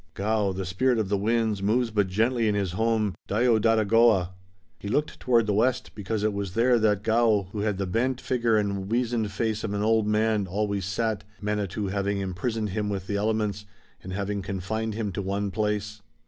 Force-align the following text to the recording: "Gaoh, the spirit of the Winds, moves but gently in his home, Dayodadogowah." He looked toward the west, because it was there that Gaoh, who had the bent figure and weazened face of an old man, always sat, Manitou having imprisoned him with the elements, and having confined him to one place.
"Gaoh, 0.15 0.51
the 0.51 0.65
spirit 0.65 0.97
of 0.97 1.09
the 1.09 1.17
Winds, 1.19 1.61
moves 1.61 1.91
but 1.91 2.07
gently 2.07 2.47
in 2.47 2.55
his 2.55 2.71
home, 2.71 3.13
Dayodadogowah." 3.27 4.29
He 4.79 4.87
looked 4.87 5.19
toward 5.19 5.45
the 5.45 5.53
west, 5.53 5.93
because 5.93 6.23
it 6.23 6.33
was 6.33 6.55
there 6.55 6.79
that 6.79 7.03
Gaoh, 7.03 7.49
who 7.51 7.59
had 7.59 7.77
the 7.77 7.85
bent 7.85 8.19
figure 8.19 8.57
and 8.57 8.89
weazened 8.89 9.29
face 9.31 9.63
of 9.63 9.75
an 9.75 9.83
old 9.83 10.07
man, 10.07 10.47
always 10.47 10.85
sat, 10.85 11.23
Manitou 11.39 11.85
having 11.89 12.17
imprisoned 12.19 12.69
him 12.69 12.89
with 12.89 13.05
the 13.05 13.15
elements, 13.17 13.67
and 14.01 14.11
having 14.11 14.41
confined 14.41 14.95
him 14.95 15.11
to 15.11 15.21
one 15.21 15.51
place. 15.51 16.01